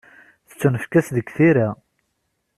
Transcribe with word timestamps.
Tettunefk-as 0.49 1.05
deg 1.15 1.27
tira. 1.35 1.69